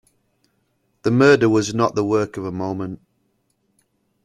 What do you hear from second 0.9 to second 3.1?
The murder was not the work of a moment.